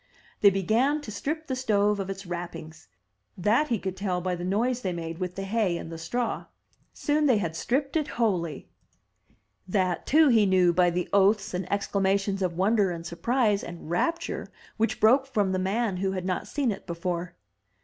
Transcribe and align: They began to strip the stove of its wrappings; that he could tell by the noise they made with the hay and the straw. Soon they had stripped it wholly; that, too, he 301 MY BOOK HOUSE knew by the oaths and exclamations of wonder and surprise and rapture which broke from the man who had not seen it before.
They 0.39 0.49
began 0.49 0.99
to 1.01 1.11
strip 1.11 1.45
the 1.45 1.55
stove 1.55 1.99
of 1.99 2.09
its 2.09 2.25
wrappings; 2.25 2.87
that 3.37 3.67
he 3.67 3.77
could 3.77 3.95
tell 3.95 4.19
by 4.19 4.33
the 4.33 4.43
noise 4.43 4.81
they 4.81 4.93
made 4.93 5.19
with 5.19 5.35
the 5.35 5.43
hay 5.43 5.77
and 5.77 5.91
the 5.91 5.97
straw. 5.99 6.45
Soon 6.91 7.27
they 7.27 7.37
had 7.37 7.55
stripped 7.55 7.95
it 7.95 8.07
wholly; 8.17 8.67
that, 9.67 10.07
too, 10.07 10.29
he 10.29 10.43
301 10.47 10.47
MY 10.47 10.49
BOOK 10.49 10.55
HOUSE 10.55 10.65
knew 10.65 10.73
by 10.73 10.89
the 10.89 11.09
oaths 11.13 11.53
and 11.53 11.71
exclamations 11.71 12.41
of 12.41 12.57
wonder 12.57 12.89
and 12.89 13.05
surprise 13.05 13.63
and 13.63 13.91
rapture 13.91 14.51
which 14.77 14.99
broke 14.99 15.27
from 15.27 15.51
the 15.51 15.59
man 15.59 15.97
who 15.97 16.13
had 16.13 16.25
not 16.25 16.47
seen 16.47 16.71
it 16.71 16.87
before. 16.87 17.35